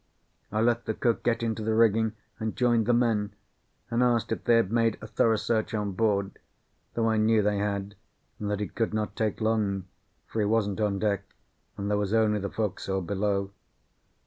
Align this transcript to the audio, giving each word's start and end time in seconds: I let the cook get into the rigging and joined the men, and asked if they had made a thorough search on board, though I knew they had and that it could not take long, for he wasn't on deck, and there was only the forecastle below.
I 0.51 0.61
let 0.61 0.85
the 0.85 0.95
cook 0.95 1.21
get 1.21 1.43
into 1.43 1.61
the 1.63 1.75
rigging 1.75 2.13
and 2.39 2.55
joined 2.55 2.87
the 2.87 2.91
men, 2.93 3.35
and 3.91 4.01
asked 4.01 4.31
if 4.31 4.45
they 4.45 4.55
had 4.55 4.71
made 4.71 4.97
a 4.99 5.05
thorough 5.05 5.35
search 5.35 5.75
on 5.75 5.91
board, 5.91 6.39
though 6.95 7.07
I 7.07 7.17
knew 7.17 7.43
they 7.43 7.59
had 7.59 7.93
and 8.39 8.49
that 8.49 8.61
it 8.61 8.73
could 8.73 8.95
not 8.95 9.15
take 9.15 9.41
long, 9.41 9.85
for 10.25 10.39
he 10.39 10.45
wasn't 10.45 10.81
on 10.81 10.97
deck, 10.97 11.21
and 11.77 11.87
there 11.87 11.99
was 11.99 12.15
only 12.15 12.39
the 12.39 12.49
forecastle 12.49 13.01
below. 13.01 13.51